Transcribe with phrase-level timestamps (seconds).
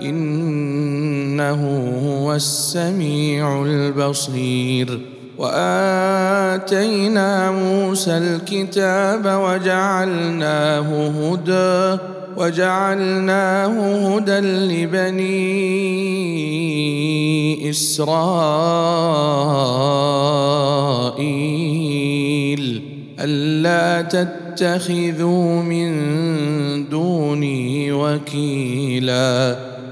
[0.00, 1.62] إنه
[2.06, 5.00] هو السميع البصير.
[5.38, 11.98] وآتينا موسى الكتاب وجعلناه هدى
[12.36, 13.74] وجعلناه
[14.16, 15.60] هدى لبني
[17.70, 18.66] إسرائيل.
[23.20, 29.56] ألا تتخذوا من دوني وكيلا.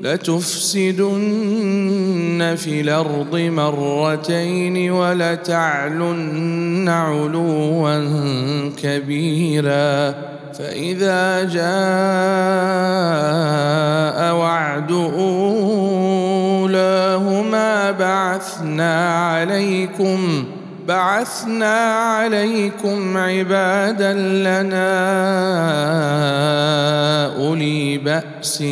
[0.00, 1.06] لتفسدن
[2.58, 8.04] في الأرض مرتين ولتعلن علوا
[8.82, 10.14] كبيرا.
[10.58, 11.66] فإذا جاء
[14.34, 14.92] وعد
[16.52, 20.44] أولاهما بعثنا عليكم
[20.86, 24.86] بعثنا عليكم عبادا لنا
[27.36, 28.64] أولي بأس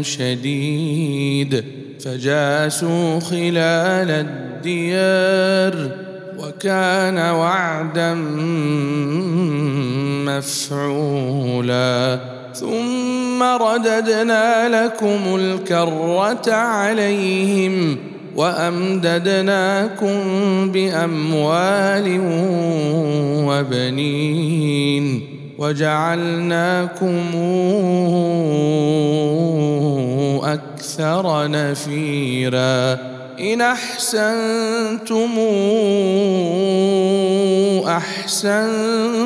[0.00, 1.64] شديد
[2.04, 5.90] فجاسوا خلال الديار
[6.38, 8.14] وكان وعدا
[10.38, 12.18] مفعولا
[12.54, 20.16] ثم رددنا لكم الكرة عليهم وأمددناكم
[20.72, 22.20] بأموال
[23.46, 25.22] وبنين
[25.58, 27.18] وجعلناكم
[30.42, 32.98] أكثر نفيرا
[33.40, 35.30] إن أحسنتم
[38.32, 39.24] أحسنتم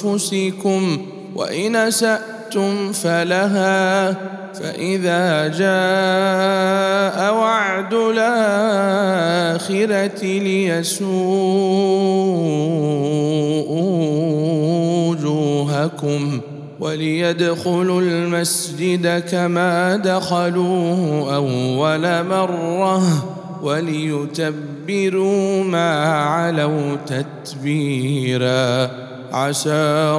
[0.00, 0.98] لأنفسكم
[1.34, 4.16] وإن أسأتم فلها
[4.60, 8.24] فإذا جاء وعد الآخرة
[10.24, 11.06] ليسوءوا
[15.08, 16.40] وجوهكم
[16.80, 23.02] وليدخلوا المسجد كما دخلوه أول مرة
[23.62, 28.90] وليتبروا ما علوا تتبيرا.
[29.32, 30.18] عسى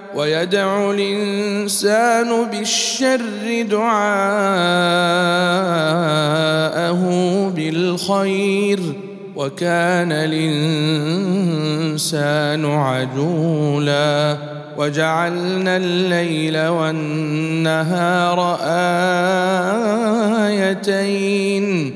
[0.15, 4.01] ويدعو الإنسان بالشر دعاءه
[7.55, 8.79] بالخير
[9.35, 11.45] وكان الإنسان
[12.65, 14.37] عجولا
[14.77, 18.57] وجعلنا الليل والنهار
[20.47, 21.95] آيتين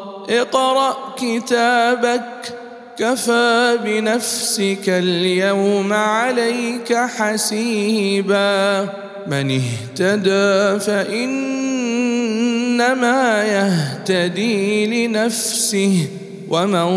[0.31, 2.53] اقرأ كتابك
[2.97, 8.89] كفى بنفسك اليوم عليك حسيبا.
[9.27, 11.83] من اهتدى فإنما
[13.43, 16.07] يهتدي لنفسه
[16.49, 16.87] ومن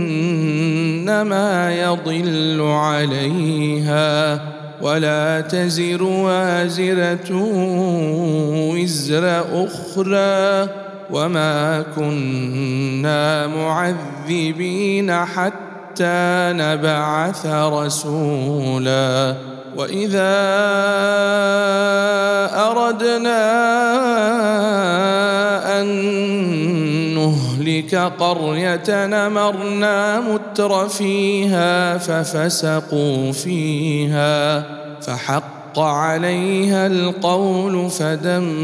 [1.83, 4.41] يضل عليها.
[4.83, 7.31] ولا تزر وازرة
[8.73, 10.69] وزر أخرى
[11.11, 19.37] وما كنا معذبين حتى نبعث رسولا
[19.81, 20.37] وإذا
[22.69, 23.41] أردنا
[25.81, 25.87] أن
[27.15, 34.65] نهلك قرية نمرنا متر فيها ففسقوا فيها
[35.01, 38.55] فحق حق عليها القول فدمرناها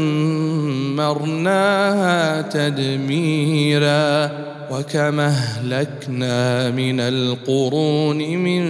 [2.41, 4.29] تدميرا
[4.71, 8.63] وكما أهلكنا من القرون من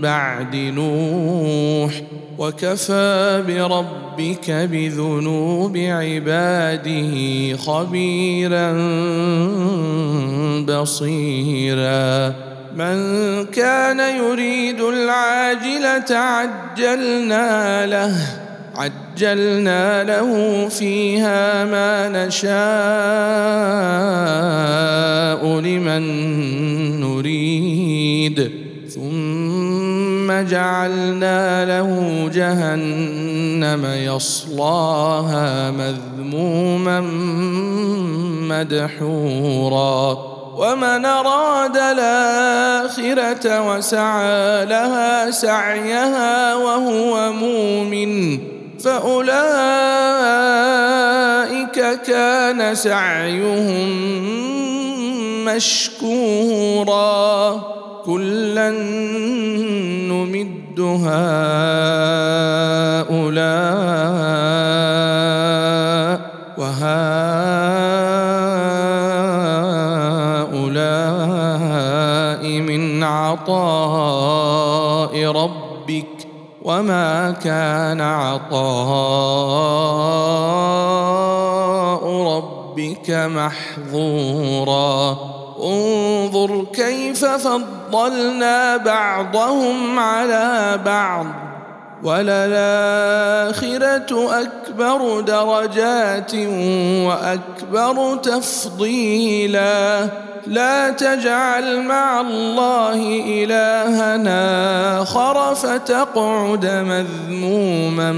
[0.00, 2.02] بعد نوح
[2.38, 7.12] وكفى بربك بذنوب عباده
[7.56, 8.72] خبيرا
[10.66, 12.34] بصيرا.
[12.76, 12.96] من
[13.46, 18.41] كان يريد العاجلة عجلنا له.
[18.76, 22.52] عجلنا له فيها ما نشاء
[25.60, 26.02] لمن
[27.00, 28.52] نريد.
[28.94, 31.90] ثم جعلنا له
[32.34, 37.00] جهنم يصلاها مذموما
[38.50, 40.32] مدحورا.
[40.56, 48.51] ومن أراد الآخرة وسعى لها سعيها وهو مؤمن.
[48.84, 49.32] فأولئك
[52.06, 53.90] كان سعيهم
[55.44, 57.12] مشكورا.
[58.06, 58.70] كلا
[60.10, 61.12] نمد هؤلاء
[66.58, 66.82] وهؤلاء
[72.60, 73.54] من عطاء
[75.26, 76.21] ربك.
[76.64, 78.62] وما كان عطاء
[82.36, 84.92] ربك محظورا
[85.62, 91.26] انظر كيف فضلنا بعضهم على بعض
[92.04, 93.62] وللآخرة
[94.42, 96.34] أكبر درجات
[97.06, 100.08] وأكبر تفضيلا.
[100.46, 108.12] لا تجعل مع الله إلهنا آخر فتقعد مذموما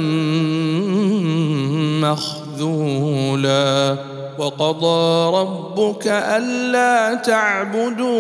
[2.11, 3.97] مخذولا.
[4.39, 8.11] وقضى ربك ألا تعبدوا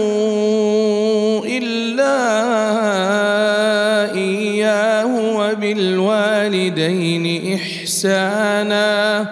[1.44, 2.16] إلا
[5.54, 9.26] وبالوالدين إحسانا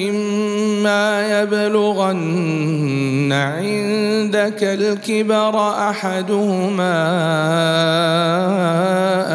[0.00, 6.96] إما يبلغن عندك الكبر أحدهما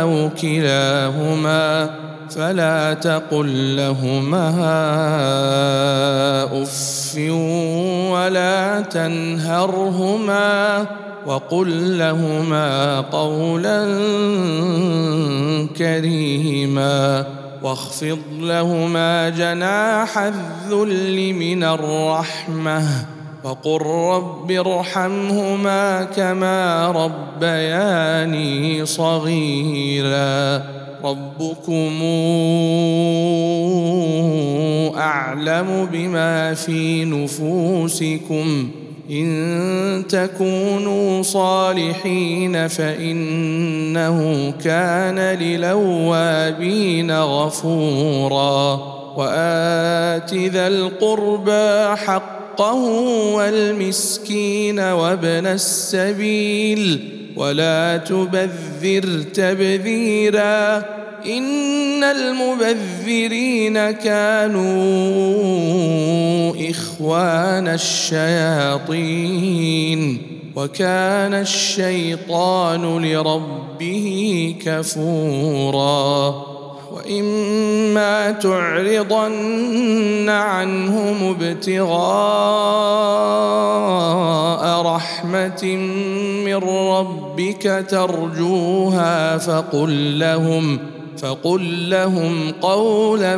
[0.01, 1.89] أو كلاهما
[2.29, 4.49] فلا تقل لهما
[6.63, 7.15] أف
[8.11, 10.85] ولا تنهرهما.
[11.25, 13.85] وقل لهما قولا
[15.77, 17.25] كريما
[17.63, 22.83] واخفض لهما جناح الذل من الرحمة
[23.43, 30.63] وقل رب ارحمهما كما ربياني صغيرا
[31.03, 32.01] ربكم
[34.97, 38.71] أعلم بما في نفوسكم
[39.11, 48.73] إن تكونوا صالحين فإنه كان للوابين غفورا
[49.17, 52.75] وآت ذا القربى حقه
[53.35, 60.83] والمسكين وابن السبيل ولا تبذر تبذيرا
[61.25, 64.61] إن المبذرين كانوا
[66.69, 69.21] إخوان الشياطين
[70.55, 76.51] وكان الشيطان لربه كفورا
[76.91, 82.01] وإما تعرضن عنهم ابتغاء
[84.81, 85.75] رحمة
[86.45, 86.55] من
[86.89, 90.79] ربك ترجوها فقل لهم
[91.21, 93.37] فقل لهم قولا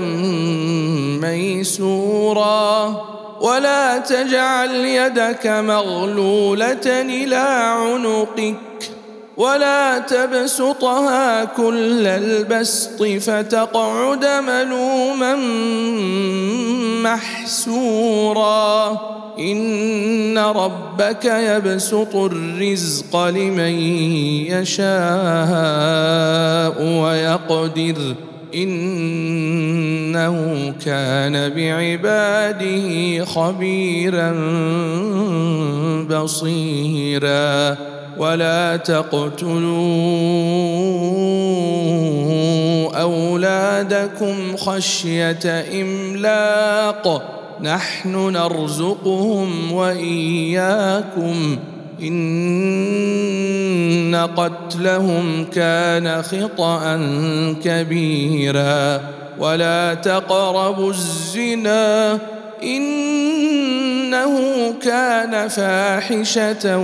[1.22, 3.02] ميسورا
[3.42, 7.36] ولا تجعل يدك مغلولة إلى
[7.78, 8.92] عنقك
[9.38, 15.36] ولا تبسطها كل البسط فتقعد ملوما
[17.04, 19.00] محسورا.
[19.40, 23.80] إن ربك يبسط الرزق لمن
[24.52, 24.84] يشاء
[26.84, 28.16] ويقدر.
[28.56, 30.38] إنه
[30.86, 34.32] كان بعباده خبيرا
[36.10, 37.92] بصيرا.
[38.17, 39.74] ولا تقتلوا
[43.01, 47.29] أولادكم خشية إملاق.
[47.62, 51.58] نحن نرزقهم وإياكم.
[52.01, 52.70] إن
[54.38, 57.00] قتلهم كان خطأ
[57.63, 59.01] كبيرا.
[59.39, 62.20] ولا تقربوا الزنا
[62.63, 64.34] إنه
[64.82, 66.77] كان فاحشة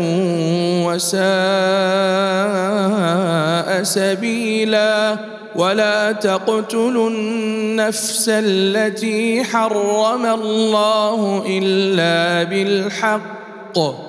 [0.86, 1.20] وساء
[3.84, 5.18] سبيلا
[5.56, 14.09] ولا تقتلوا النفس التي حرم الله إلا بالحق.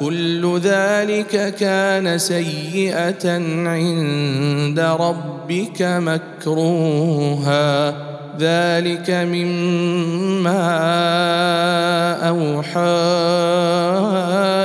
[0.00, 3.30] كل ذلك كان سيئة
[3.68, 7.94] عند ربك مكروها.
[8.38, 10.66] ذلك مما
[12.28, 12.80] أوحى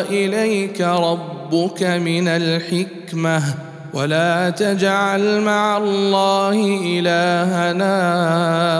[0.09, 3.68] إليك ربك من الحكمة.
[3.93, 7.93] ولا تجعل مع الله إلهنا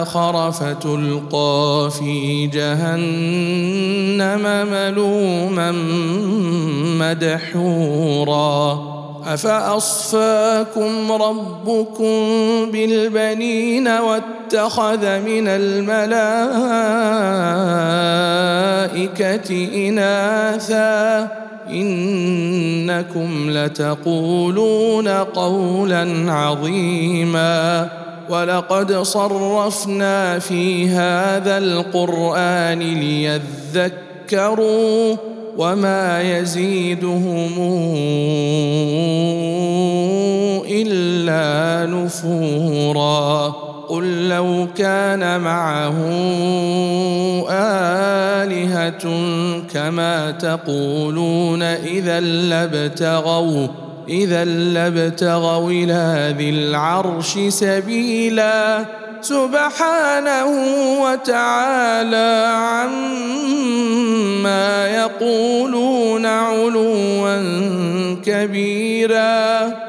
[0.01, 3.08] آخر فتلقى في جهنم
[4.72, 5.72] ملوما
[7.00, 8.89] مدحورا.
[9.28, 12.13] أفأصفاكم ربكم
[12.72, 16.18] بالبنين واتخذ من الملائكة
[19.89, 27.90] إناثا؟ إنكم لتقولون قولا عظيما
[28.30, 32.80] ولقد صرفنا في هذا القرآن
[34.30, 34.60] ليذكروا
[35.58, 37.52] وما يزيدهم
[40.70, 45.98] إلا نفورا قل لو كان معه
[47.50, 49.03] آلهة
[49.74, 53.67] كما تقولون إذا لابتغوا
[54.10, 58.86] إذا لابتغوا إلى ذي العرش سبيلا
[59.22, 60.46] سبحانه
[61.01, 64.08] وتعالى عما
[64.88, 67.43] يقولون علوا
[68.25, 69.88] كبيرا.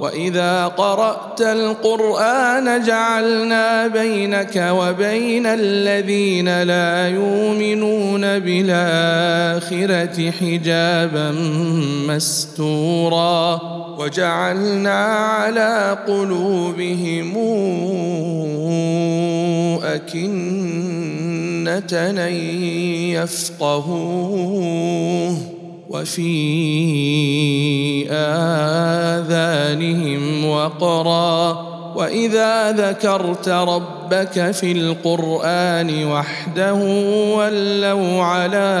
[0.00, 11.30] وإذا قرأت القرآن جعلنا بينك وبين الذين لا يؤمنون بالآخرة حجابا
[12.08, 13.60] مستورا
[13.98, 17.36] وجعلنا على قلوبهم
[19.84, 21.16] أكنة
[23.12, 24.56] يفقهوه
[25.88, 26.26] وفي
[28.10, 29.64] آذانهم
[30.44, 31.66] وقرا
[31.96, 36.74] وإذا ذكرت ربك في القرآن وحده
[37.36, 38.76] ولوا على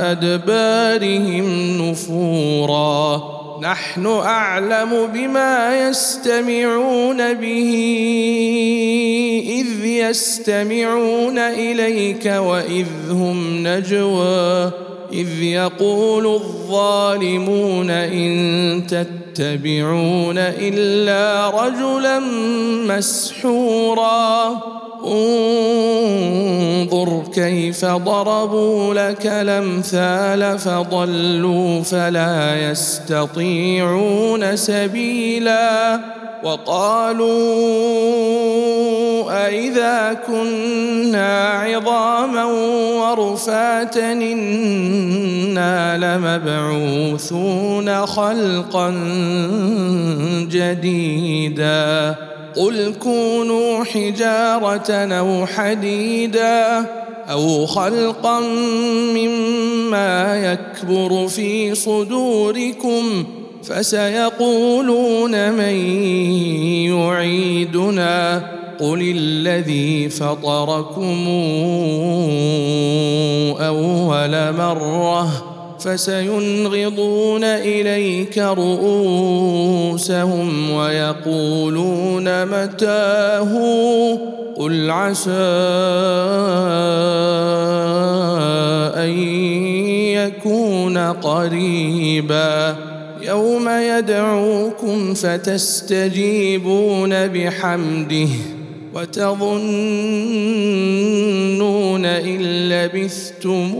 [0.00, 3.31] أدبارهم نفورا
[3.62, 7.72] نحن أعلم بما يستمعون به
[9.48, 14.70] إذ يستمعون إليك وإذ هم نجوى
[15.12, 22.18] إذ يقول الظالمون إن تتبعون إلا رجلا
[22.96, 24.60] مسحورا.
[25.06, 26.82] انظر
[27.34, 36.00] كيف ضربوا لك الأمثال فضلوا فلا يستطيعون سبيلا
[36.44, 37.32] وقالوا
[39.46, 42.44] أإذا كنا عظاما
[42.94, 48.90] ورفاتا إنا لمبعوثون خلقا
[50.50, 52.14] جديدا
[52.56, 56.86] قل كونوا حجارة أو حديدا
[57.30, 58.40] أو خلقا
[59.16, 63.24] مما يكبر في صدوركم
[63.62, 65.74] فسيقولون من
[66.90, 68.42] يعيدنا
[68.80, 71.28] قل الذي فطركم
[73.60, 75.51] اول مره
[75.84, 79.90] فسينغضون إليك رؤوسهم
[80.70, 83.52] ويقولون متاه
[84.56, 85.30] قل عسى
[88.96, 89.18] أن
[90.18, 92.76] يكون قريبا
[93.22, 96.48] يوم يدعوكم فتستجيبون
[97.28, 98.28] بحمده
[98.94, 99.62] وتظنون
[102.06, 103.72] إن لبثتم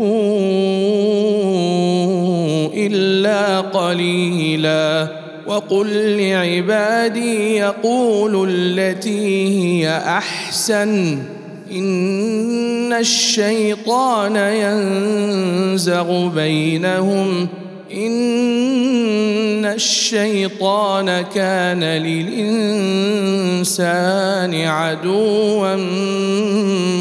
[2.75, 5.09] إلا قليلا
[5.47, 11.19] وقل لعبادي يقولوا التي هي أحسن
[11.73, 17.49] إن الشيطان ينزغ بينهم
[17.95, 22.95] إن الشيطان كان للإنسان
[24.55, 25.77] عدوا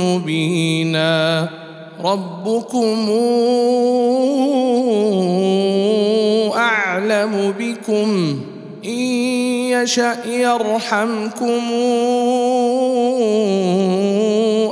[0.03, 1.49] مبينا.
[2.03, 3.09] ربكم
[6.55, 8.39] أعلم بكم.
[8.85, 8.99] إن
[9.69, 11.61] يشأ يرحمكم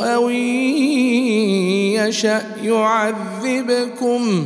[0.02, 0.30] أو
[2.00, 4.46] يشأ يعذبكم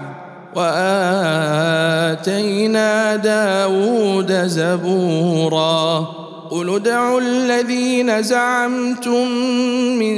[0.55, 2.35] وآتينا
[3.15, 6.07] داود زبورا
[6.51, 9.27] قل ادعوا الذين زعمتم
[9.99, 10.17] من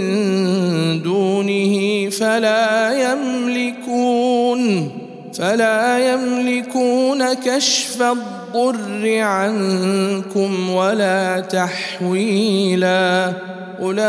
[1.02, 4.91] دونه فلا يملكون
[5.38, 13.34] فلا يملكون كشف الضر عنكم ولا تحويلا.
[13.82, 14.00] أولئك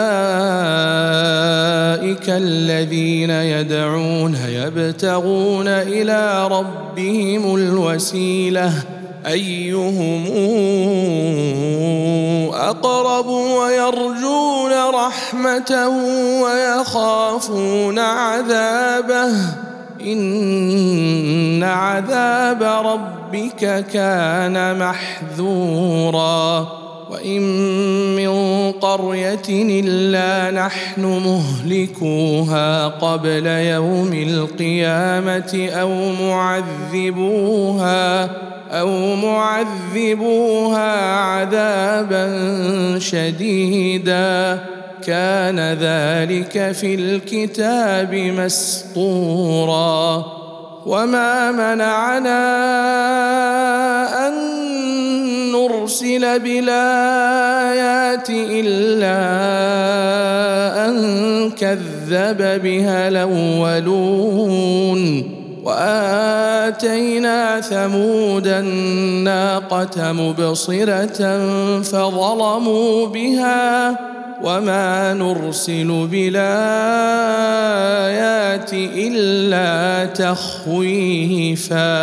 [2.29, 8.73] الذين يدعون يبتغون إلى ربهم الوسيلة.
[9.27, 10.27] أيهم
[12.55, 15.89] أقرب ويرجون رحمته
[16.43, 19.35] ويخافون عذابه؟
[20.07, 26.69] إن عذاب ربك كان محذورا.
[27.11, 27.43] وإن
[28.17, 28.33] من
[28.73, 35.91] قرية إلا نحن مهلكوها قبل يوم القيامة أو
[36.23, 38.25] معذبوها
[38.71, 42.29] أو معذبوها عذابا
[42.99, 44.61] شديدا.
[45.07, 50.25] كان ذلك في الكتاب مسطورا.
[50.87, 52.45] وما منعنا
[54.29, 54.35] أن
[55.53, 59.19] نرسل بالآيات إلا
[60.89, 65.01] أن كذب بها الأولون.
[65.65, 71.41] وآتينا ثمود الناقة مبصرة
[71.83, 73.99] فظلموا بها.
[74.45, 76.45] وما نرسل بالايات
[78.73, 81.95] الا تخويفا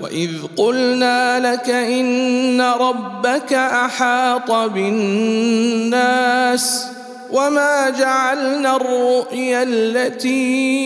[0.00, 6.04] واذ قلنا لك ان ربك احاط بالناس
[7.30, 10.84] وما جعلنا الرؤيا التي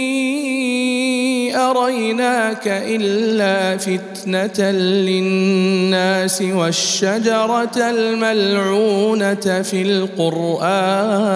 [1.70, 11.28] أريناك إلا فتنة للناس والشجرة الملعونة في القرآن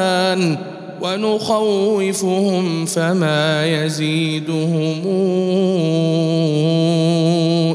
[1.02, 5.02] ونخوفهم فما يزيدهم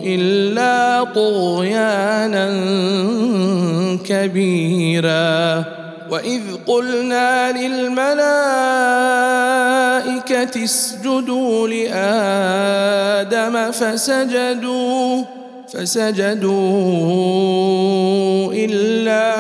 [0.04, 2.48] إلا طغيانا
[4.06, 5.77] كبيرا
[6.12, 8.18] واذ قلنا للملائكه
[10.64, 15.24] اسجدوا لادم فسجدوا
[15.74, 16.54] فسجدوا
[18.54, 19.38] الا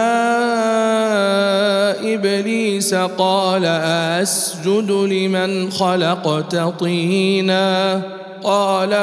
[2.13, 8.01] ابليس قال اسجد لمن خلقت طينا؟
[8.43, 8.93] قال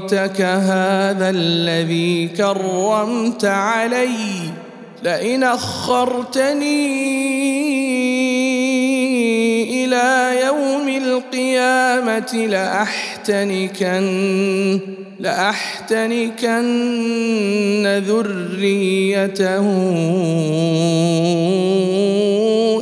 [0.00, 4.08] ارايتك هذا الذي كرمت علي
[5.02, 6.64] لئن أخرتني
[9.84, 14.00] إلى يوم القيامة لاحتنكن
[15.20, 16.62] لأحتنكن
[18.06, 19.66] ذريته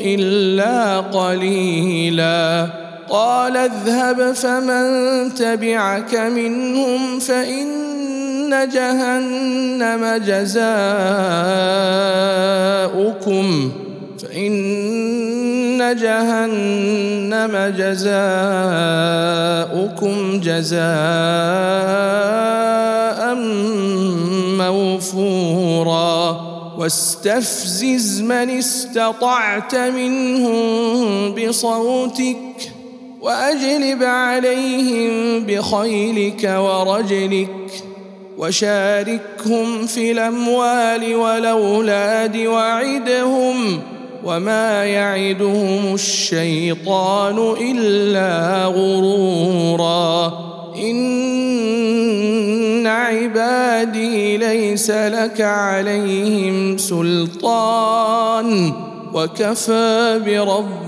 [0.05, 2.88] إلا قليلا.
[3.11, 10.69] قال اذهب فمن تبعك منهم فإن جهنم جزاؤكم
[14.23, 18.11] فإن جهنم جزاؤكم
[20.41, 20.89] جزاء
[24.59, 32.68] موفورا واستفزز من استطعت منهم بصوتك
[33.29, 37.49] واجلب عليهم بخيلك ورجلك
[38.39, 43.81] وشاركهم في الأموال والأولاد وعدهم
[44.25, 50.33] وما يعدهم الشيطان إلا غرورا.
[50.83, 51.67] إن
[52.87, 58.73] عبادي ليس لك عليهم سلطان.
[59.15, 60.88] وكفى بربك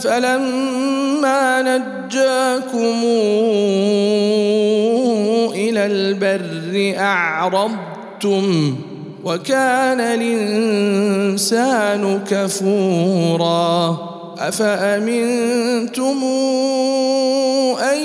[0.00, 3.02] فلما نجاكم
[5.54, 8.76] إلى البر أعرضتم
[9.24, 11.62] وكان الإنسان
[12.30, 13.98] كفورا
[14.38, 16.24] أفأمنتم
[17.92, 17.98] أن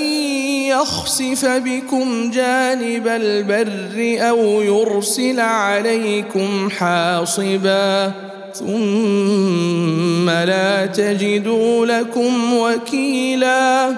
[0.68, 8.12] يخسف بكم جانب البر أو يرسل عليكم حاصبا
[8.54, 13.88] ثم لا تجدوا لكم وكيلا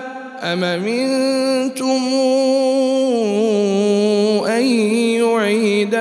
[0.43, 2.03] أم منتم
[4.47, 4.65] أن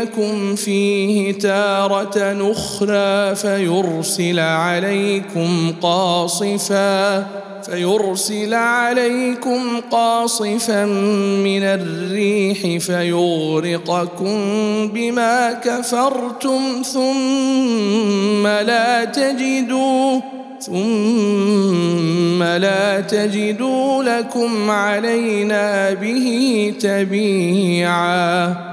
[0.03, 7.27] يعيدكم فيه تارة أخرى فيرسل عليكم قاصفا
[7.63, 10.85] فيرسل عليكم قاصفا
[11.45, 14.37] من الريح فيغرقكم
[14.87, 20.19] بما كفرتم ثم لا تجدوا
[20.59, 28.72] ثم لا تجدوا لكم علينا به تبيعا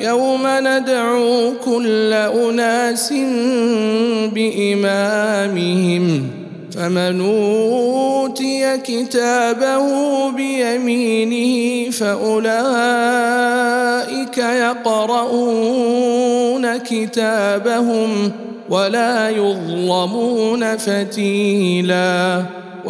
[0.00, 3.12] يوم ندعو كل أناس
[4.34, 6.30] بإمامهم
[6.74, 9.86] فمن أوتي كتابه
[10.30, 12.40] بيمينه فأولئك
[14.38, 15.96] يقرؤون
[16.76, 18.32] كتابهم
[18.70, 22.44] ولا يظلمون فتيلا.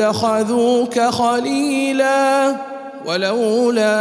[0.00, 2.56] لاتخذوك خليلا
[3.06, 3.98] ولولا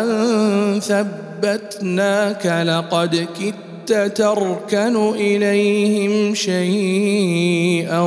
[0.00, 8.02] أن ثبتناك لقد كدت تركن إليهم شيئا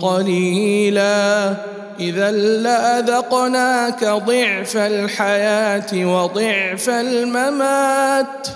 [0.00, 1.54] قليلا.
[2.00, 8.48] إذا لأذقناك ضعف الحياة وضعف الممات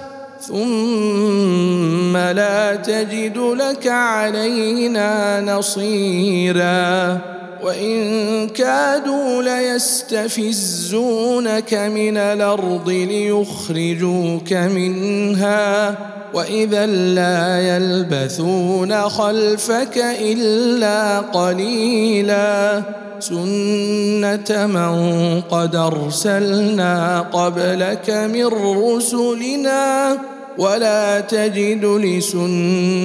[0.48, 7.18] ثم لا تجد لك علينا نصيرا.
[7.62, 15.98] وإن كادوا ليستفزونك من الأرض ليخرجوك منها.
[16.34, 22.82] وإذا لا يلبثون خلفك إلا قليلا.
[23.28, 30.18] سنه من قد ارسلنا قبلك من رسلنا
[30.58, 33.02] ولا تجد لسنتنا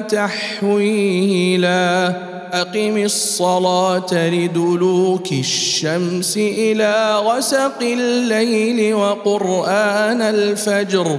[0.00, 1.82] تحويلا
[2.52, 11.18] اقم الصلاه لدلوك الشمس إلى غسق الليل وقران الفجر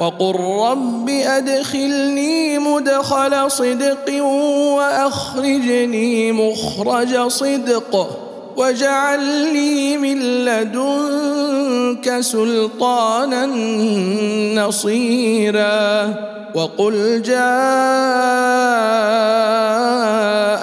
[0.00, 4.22] وقل رب أدخلني مدخل صدق
[4.76, 8.08] وأخرجني مخرج صدق
[8.56, 13.46] واجعل لي من لدنك سلطانا
[14.54, 16.14] نصيرا
[16.54, 17.40] وقل جاء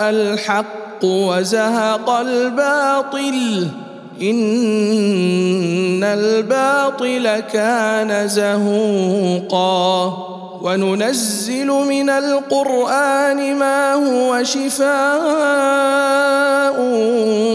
[0.10, 3.68] الحق وزهق الباطل
[4.22, 10.14] إن الباطل كان زهوقا.
[10.62, 14.88] وننزل من القرآن ما هو شفاء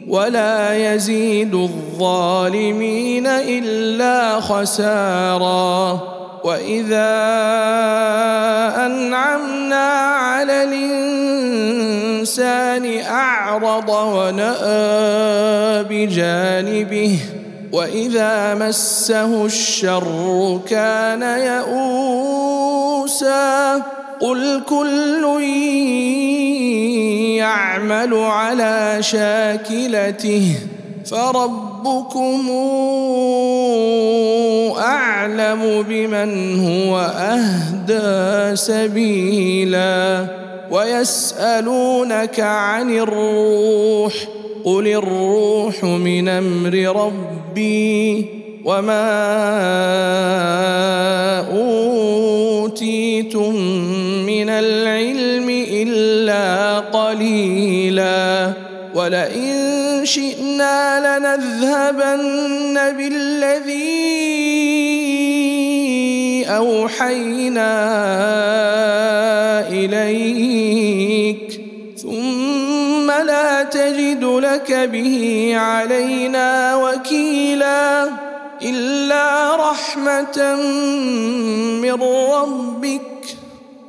[0.08, 6.00] ولا يزيد الظالمين إلا خسارا.
[6.44, 7.12] واذا
[8.86, 10.64] انعمنا على
[12.24, 17.20] الانسان اعرض وناى بجانبه
[17.72, 21.82] واذا مسه الشر كان يئوسا
[24.22, 25.42] قل كل
[27.38, 30.56] يعمل على شاكلته
[31.06, 32.50] فربكم
[34.78, 40.26] اعلم بمن هو اهدى سبيلا
[40.72, 44.14] ويسالونك عن الروح
[44.66, 48.26] قل الروح من أمر ربي
[48.66, 49.12] وما
[52.62, 53.56] اوتيتم
[54.26, 58.54] من العلم الا قليلا
[58.96, 64.12] ولئن شئنا لنذهبن بالذي
[66.48, 67.72] أوحينا
[69.70, 71.62] إليك
[71.98, 78.10] ثم لا تجد لك به علينا وكيلا
[78.62, 80.56] إلا رحمة
[81.82, 83.11] من ربك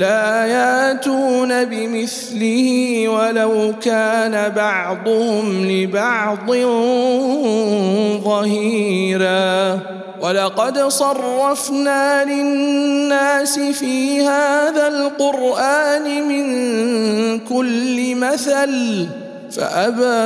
[0.00, 6.46] لا ياتون بمثله ولو كان بعضهم لبعض
[8.24, 9.78] ظهيرا.
[10.20, 16.46] ولقد صرفنا للناس في هذا القرآن من
[17.38, 19.06] كل مثل.
[19.52, 20.20] فأبى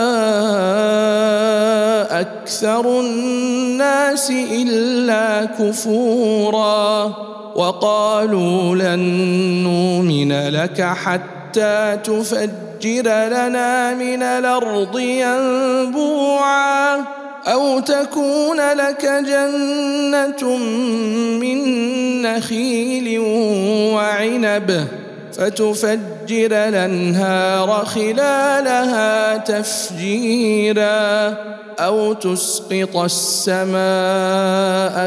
[2.21, 7.05] أكثر الناس إلا كفورا
[7.57, 9.01] وقالوا لن
[9.65, 16.97] نؤمن لك حتى تفجر لنا من الأرض ينبوعا
[17.47, 20.57] أو تكون لك جنة
[21.41, 21.59] من
[22.23, 23.19] نخيل
[23.95, 24.87] وعنب
[25.37, 31.35] فتفجر الأنهار خلالها تفجيرا
[31.81, 33.79] أو تسقط السماء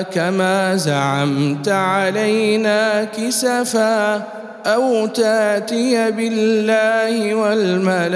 [0.01, 4.23] كما زعمت علينا كسفا
[4.65, 8.07] أو تأتي بالله والملائكة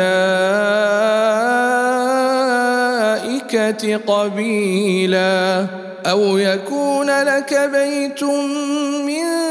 [3.98, 5.66] قبيلا
[6.06, 9.51] أو يكون لك بيت من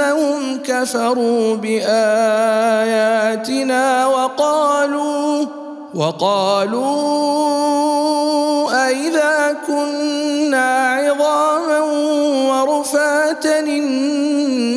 [0.00, 2.06] بانهم كفروا بآياتنا
[4.06, 5.46] وقالوا
[5.94, 6.90] وقالوا
[8.88, 11.80] أإذا كنا عظاما
[12.50, 14.72] ورفاتا إنا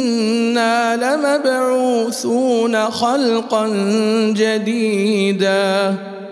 [0.96, 3.68] لمبعوثون خلقا
[4.38, 5.96] جديدا.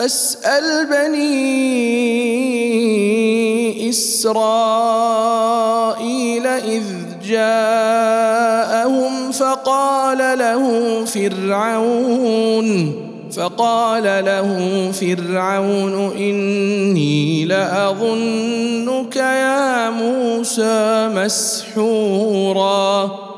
[0.00, 1.50] فاسأل بني
[3.90, 4.96] إسرائيل
[6.46, 6.84] إذ
[7.24, 10.64] جاءهم فقال له
[11.04, 12.92] فرعون
[13.36, 23.10] فقال له فرعون إني لأظنك يا موسى مسحورا.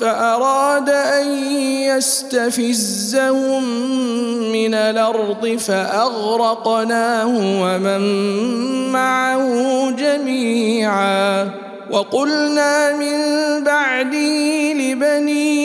[0.00, 1.26] فأراد أن
[1.96, 3.64] يستفزهم
[4.52, 7.28] من الأرض فأغرقناه
[7.62, 8.02] ومن
[8.92, 11.50] معه جميعا.
[11.90, 13.18] وقلنا من
[13.64, 15.56] بعده لبني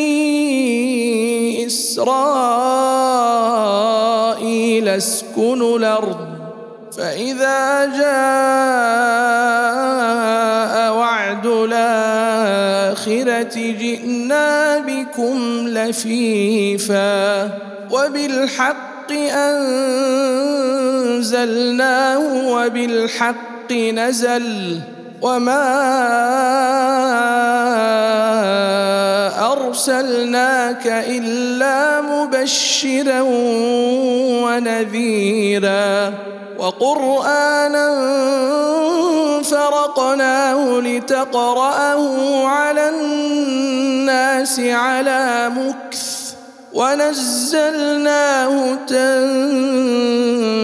[1.68, 3.22] إسرائيل
[4.88, 6.31] اسكنوا الأرض
[6.98, 8.12] فإذا جاء
[10.94, 12.92] وعد الآخرة
[13.56, 17.50] جئنا بكم لفيفا
[17.92, 19.12] وبالحق
[21.52, 24.80] أنزلناه وبالحق نزل
[25.22, 25.72] وما
[29.54, 33.22] أرسلناك إلا مبشرا
[34.44, 36.14] ونذيرا
[36.62, 37.88] وقرآنا
[39.44, 46.34] فرقناه لتقرأه على الناس على مكث
[46.74, 48.78] ونزلناه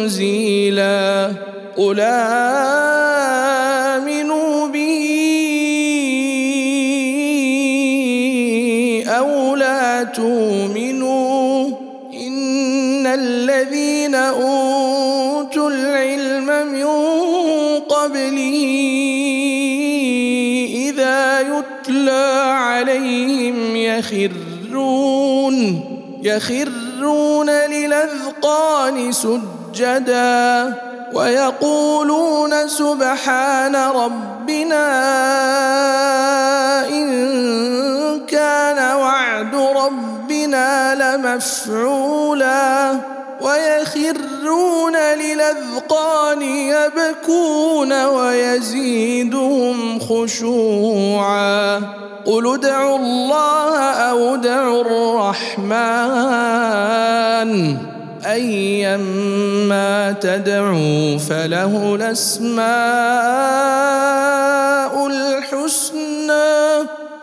[0.03, 1.31] تنزيلا
[1.77, 1.99] قل
[23.97, 25.81] يخرون
[26.23, 30.73] يخرون للأذقان سجدا
[31.13, 34.87] ويقولون سبحان ربنا
[36.89, 37.07] إن
[38.25, 42.91] كان وعد ربنا لمفعولا
[43.41, 44.36] ويخرون
[45.15, 51.77] للأذقان يبكون ويزيدهم خشوعا.
[52.25, 55.67] قل ادعوا الله أو ادعوا الرحمن.
[58.25, 62.67] ايما تدعوا فله الأسماء
[65.07, 67.06] الحسنى.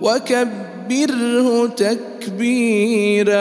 [0.00, 3.40] وكبره تكبيرا.